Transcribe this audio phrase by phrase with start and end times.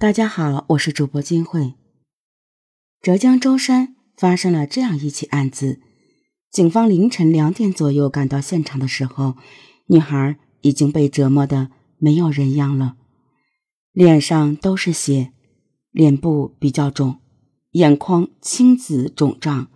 [0.00, 1.74] 大家好，我是主播金慧。
[3.02, 5.78] 浙江舟山发生了这样一起案子，
[6.50, 9.34] 警方凌晨两点左右赶到现场的时候，
[9.88, 11.68] 女孩已经被折磨的
[11.98, 12.96] 没有人样了，
[13.92, 15.34] 脸上都是血，
[15.90, 17.18] 脸部比较肿，
[17.72, 19.68] 眼眶青紫肿胀，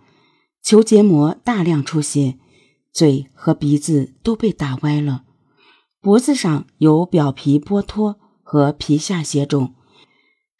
[0.63, 2.39] 球结膜大量出血，
[2.91, 5.25] 嘴和鼻子都被打歪了，
[6.01, 9.75] 脖子上有表皮剥脱和皮下血肿。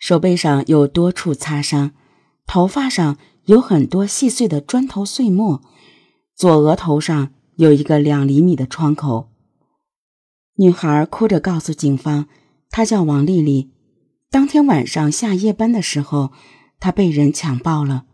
[0.05, 1.89] 手背上有多处擦伤，
[2.45, 5.63] 头发上有很多细碎的砖头碎末，
[6.35, 9.31] 左额头上有一个两厘米的创口。
[10.57, 12.27] 女孩哭着告诉警方，
[12.69, 13.71] 她叫王丽丽，
[14.29, 16.31] 当天晚上下夜班的时候，
[16.79, 18.05] 她被人强暴了。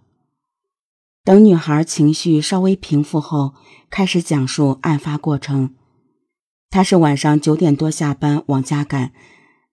[1.26, 3.54] 等女孩情绪稍微平复后，
[3.90, 5.76] 开始讲述案发过程。
[6.70, 9.12] 她是晚上九点多下班往家赶，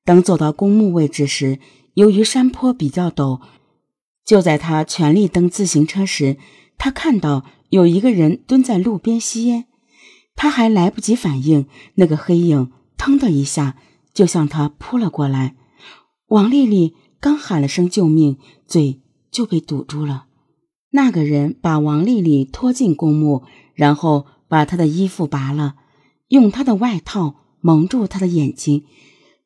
[0.05, 1.61] 等走到公墓位置时。
[1.99, 3.41] 由于山坡比较陡，
[4.25, 6.37] 就在他全力蹬自行车时，
[6.77, 9.65] 他看到有一个人蹲在路边吸烟。
[10.37, 13.77] 他还来不及反应，那个黑影腾的一下
[14.15, 15.57] 就向他扑了过来。
[16.29, 20.27] 王丽丽刚喊了声救命，嘴就被堵住了。
[20.91, 23.43] 那个人把王丽丽拖进公墓，
[23.75, 25.75] 然后把她的衣服拔了，
[26.29, 28.85] 用她的外套蒙住她的眼睛。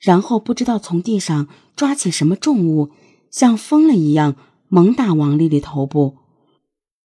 [0.03, 2.91] 然后不知道从地上抓起什么重物，
[3.31, 4.35] 像疯了一样
[4.69, 6.19] 猛打王丽丽头部。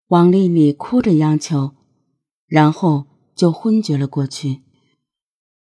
[0.08, 1.70] 王丽丽哭着央求，
[2.48, 4.62] 然后就昏厥了过去。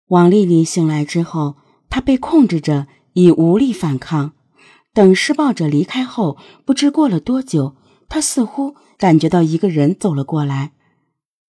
[0.06, 1.56] 王丽丽醒来之后，
[1.90, 4.32] 她被控制着，已无力反抗。
[4.94, 7.76] 等施暴者离开后，不知过了多久，
[8.08, 10.72] 她似乎感觉到一个人走了过来。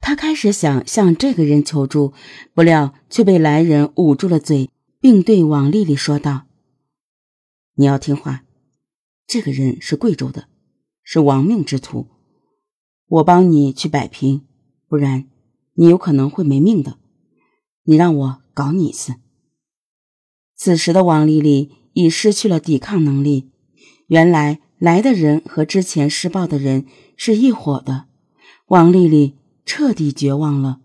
[0.01, 2.11] 她开始想向这个人求助，
[2.53, 4.69] 不料却被来人捂住了嘴。
[5.01, 6.45] 并对王丽丽说道
[7.75, 8.43] ：“你要听话，
[9.25, 10.49] 这个人是贵州的，
[11.03, 12.07] 是亡命之徒，
[13.07, 14.45] 我帮你去摆平，
[14.89, 15.29] 不然
[15.75, 16.97] 你有可能会没命的。
[17.83, 19.15] 你让我搞你一次。”
[20.55, 23.49] 此时的王丽丽已失去了抵抗能力。
[24.07, 28.07] 原来来的人和之前施暴的人是一伙的，
[28.67, 30.81] 王丽丽彻底绝望了，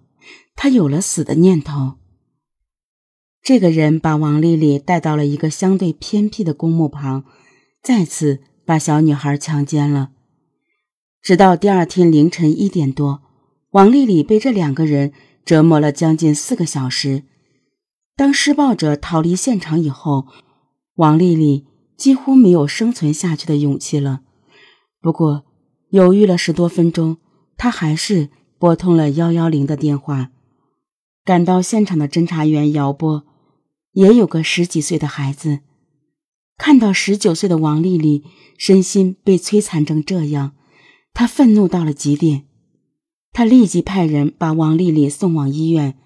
[0.54, 1.94] 她有了死的念头。
[3.44, 7.24] 这个人把王丽丽带到了一个相对偏僻的公墓旁，
[7.82, 10.12] 再次把小女孩强奸了。
[11.20, 13.20] 直到第二天凌晨一点多，
[13.72, 15.12] 王丽丽被这两个人
[15.44, 17.24] 折磨了将近四个小时。
[18.16, 20.26] 当施暴者逃离现场以后，
[20.94, 21.66] 王丽丽
[21.98, 24.22] 几乎没有生存下去的勇气了。
[25.02, 25.44] 不过，
[25.90, 27.18] 犹豫了十多分钟，
[27.58, 30.30] 她还是拨通了幺幺零的电话。
[31.26, 33.26] 赶到现场的侦查员姚波。
[33.94, 35.60] 也有个十几岁的孩子，
[36.56, 38.22] 看到十九岁的王丽丽
[38.56, 40.52] 身心被摧残成这样，
[41.12, 42.44] 他愤怒到了极点。
[43.32, 45.98] 他立即派人把王丽丽送往医院。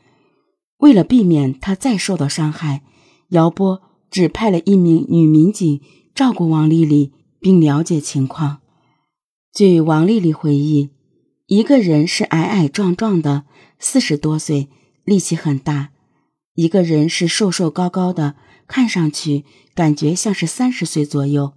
[0.78, 2.82] 为了避免她再受到伤害，
[3.31, 5.81] 姚波指派了一名女民警
[6.15, 8.60] 照顾王丽丽，并了解情况。
[9.53, 10.91] 据王丽丽回忆，
[11.47, 13.44] 一个人是矮矮壮壮的，
[13.78, 14.69] 四十多岁，
[15.04, 15.91] 力气很大。
[16.58, 18.34] 一个人是瘦瘦高高的，
[18.66, 19.44] 看上去
[19.76, 21.52] 感觉像是三十岁左右。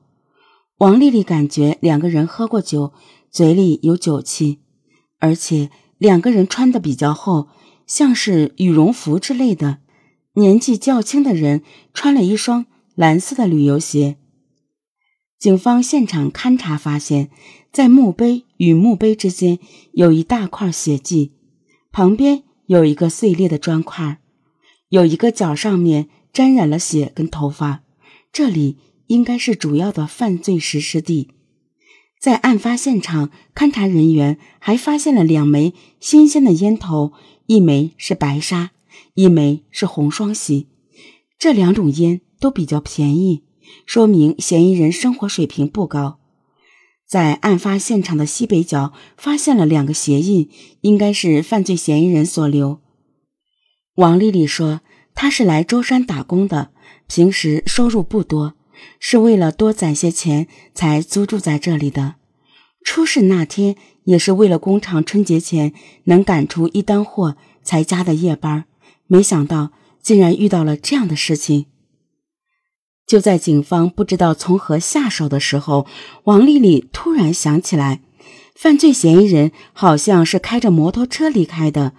[0.78, 2.94] 王丽丽感觉两个人喝过酒，
[3.31, 4.59] 嘴里有酒气，
[5.17, 7.47] 而且两个人穿的比较厚，
[7.88, 9.79] 像是羽绒服之类的。
[10.34, 11.63] 年纪较轻的人
[11.95, 14.17] 穿了一双蓝色的旅游鞋。
[15.40, 17.31] 警方现场勘查发现，
[17.72, 19.57] 在墓碑与墓碑之间
[19.94, 21.34] 有一大块血迹，
[21.91, 24.21] 旁边有一个碎裂的砖块。
[24.91, 27.81] 有一个脚上面沾染了血跟头发，
[28.34, 28.75] 这里
[29.07, 31.29] 应该是主要的犯罪实施地。
[32.19, 37.13] 在案发现场，勘查人员还发现了两枚新鲜的烟头，
[37.46, 38.72] 一枚是白沙，
[39.13, 40.68] 一枚是红双喜。
[41.40, 43.44] 这两种烟都比较便宜，
[43.85, 46.20] 说明嫌疑人生活水平不高。
[47.08, 50.49] 在案发现场的西北角发现了两个鞋印，
[50.82, 52.82] 应该是犯罪嫌疑人所留。
[53.96, 54.79] 王丽丽说
[55.14, 56.72] ：“她是来舟山打工的，
[57.08, 58.53] 平时收入不多，
[58.99, 62.16] 是为了多攒些钱才租住在这里的。
[62.85, 65.73] 出事那天也是为了工厂春节前
[66.05, 68.64] 能赶出一单货才加的夜班，
[69.08, 69.72] 没想到
[70.02, 71.66] 竟然遇到了这样的事情。”
[73.05, 75.85] 就在警方不知道从何下手的时候，
[76.23, 77.99] 王丽丽突然想起来，
[78.55, 81.91] 犯罪嫌疑人好像是开着摩托车离开的，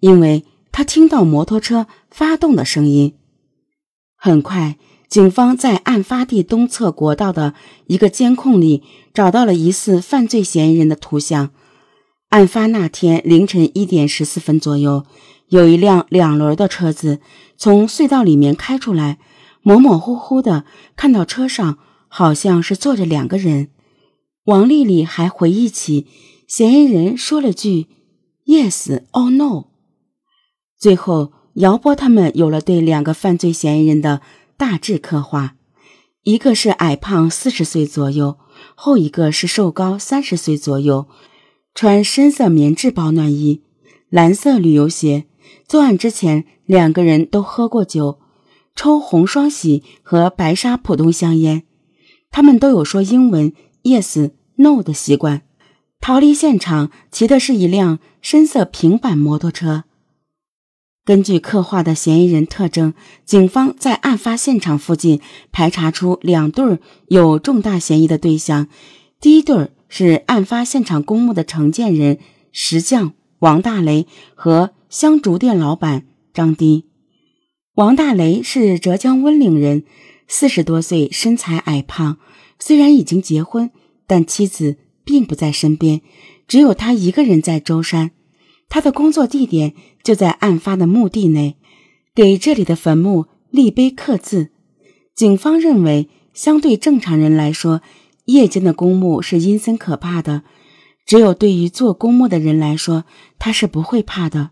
[0.00, 0.46] 因为。
[0.76, 3.14] 他听到摩托车发动的声音，
[4.16, 4.76] 很快，
[5.08, 7.54] 警方在案发地东侧国道的
[7.86, 8.82] 一个监控里
[9.14, 11.50] 找到了疑似犯罪嫌疑人的图像。
[12.30, 15.04] 案发那天凌晨一点十四分左右，
[15.46, 17.20] 有一辆两轮的车子
[17.56, 19.20] 从隧道里面开出来，
[19.62, 20.64] 模模糊糊的
[20.96, 21.78] 看到车上
[22.08, 23.68] 好像是坐着两个人。
[24.46, 26.08] 王丽丽还回忆起，
[26.48, 27.86] 嫌疑人说了句
[28.44, 29.73] “Yes or No”。
[30.78, 34.20] 最后，姚波他们有了对两个犯罪嫌疑人的
[34.56, 35.54] 大致刻画：
[36.22, 38.38] 一个是矮胖四十岁左右，
[38.74, 41.06] 后一个是瘦高三十岁左右。
[41.74, 43.62] 穿深色棉质保暖衣，
[44.08, 45.24] 蓝色旅游鞋。
[45.66, 48.20] 作案之前，两个人都喝过酒，
[48.76, 51.64] 抽红双喜和白沙普通香烟。
[52.30, 55.42] 他们都有说英文 “yes no” 的习惯。
[56.00, 59.84] 逃离现场骑的是一辆深色平板摩托车。
[61.04, 62.94] 根据刻画的嫌疑人特征，
[63.26, 65.20] 警方在案发现场附近
[65.52, 66.78] 排查出两对
[67.08, 68.68] 有重大嫌疑的对象。
[69.20, 72.18] 第一对是案发现场公墓的承建人
[72.52, 76.84] 石匠王大雷和香烛店老板张丁。
[77.74, 79.84] 王大雷是浙江温岭人，
[80.26, 82.16] 四十多岁，身材矮胖。
[82.58, 83.70] 虽然已经结婚，
[84.06, 86.00] 但妻子并不在身边，
[86.48, 88.12] 只有他一个人在舟山。
[88.68, 91.56] 他的工作地点就在案发的墓地内，
[92.14, 94.50] 给这里的坟墓立碑刻字。
[95.14, 97.80] 警方认为，相对正常人来说。
[98.26, 100.44] 夜间的公墓是阴森可怕的，
[101.04, 103.04] 只有对于做公墓的人来说，
[103.38, 104.48] 他是不会怕的。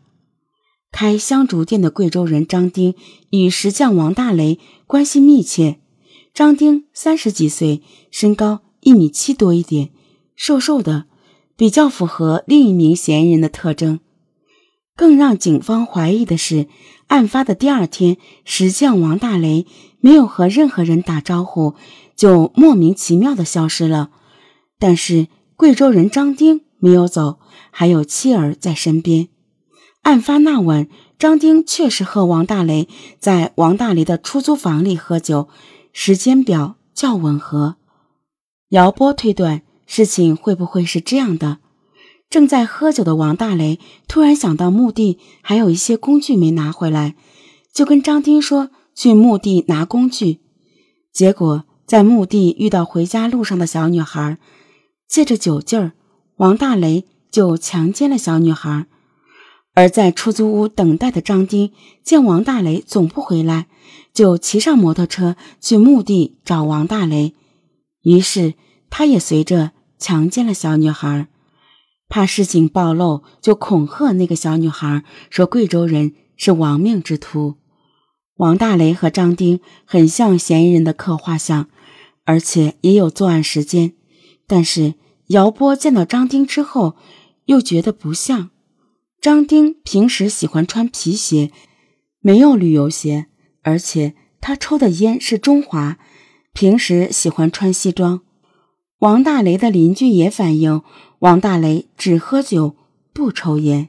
[0.90, 2.94] 开香烛店的贵州人张丁
[3.30, 5.78] 与石匠王大雷关系密切。
[6.34, 7.80] 张丁三十几岁，
[8.10, 9.88] 身高一米七多一点，
[10.36, 11.06] 瘦瘦的，
[11.62, 14.00] 比较符合另一名嫌疑人的特征。
[14.96, 16.66] 更让警方怀疑的是，
[17.06, 19.64] 案发的第二天，石匠王大雷
[20.00, 21.74] 没有和任何人打招呼。
[22.16, 24.10] 就莫名其妙的消失了，
[24.80, 27.38] 但是贵州人张丁没有走，
[27.70, 29.28] 还有妻儿在身边。
[30.02, 32.88] 案发那晚，张丁确实和王大雷
[33.20, 35.46] 在王大雷的出租房里喝酒，
[35.92, 37.76] 时间表较吻合。
[38.70, 41.58] 姚波推断，事情会不会是这样的？
[42.30, 47.14] 正在喝酒的王大雷突然想到墓地还有一些工具没拿回来，
[47.72, 50.40] 就跟张丁说去墓地拿工具，
[51.12, 51.64] 结果。
[51.84, 54.38] 在墓地遇到回家路上的小女孩，
[55.06, 55.92] 借着酒劲儿，
[56.36, 58.86] 王大雷就强奸了小女孩。
[59.74, 61.70] 而在出租屋等待的张丁
[62.02, 63.66] 见王大雷总不回来，
[64.14, 67.34] 就骑上摩托车去墓地找王大雷。
[68.04, 68.54] 于是
[68.94, 71.26] 他也随着强奸了小女孩，
[72.10, 77.54] 怕事情暴露，就恐吓那个小女孩说贵州人是亡命之徒。
[78.36, 81.68] 王大雷和张丁很像嫌疑人的刻画像。
[82.24, 83.94] 而且也有作案时间，
[84.46, 84.94] 但是
[85.28, 86.94] 姚波见到张丁之后，
[87.46, 88.50] 又觉得不像。
[89.20, 91.50] 张丁平时喜欢穿皮鞋，
[92.20, 93.26] 没有旅游鞋，
[93.62, 95.98] 而且他抽的烟是中华，
[96.52, 98.20] 平时喜欢穿西装。
[99.02, 100.80] 王大雷的邻居也反映，
[101.18, 102.76] 王大雷只喝酒
[103.12, 103.88] 不抽烟。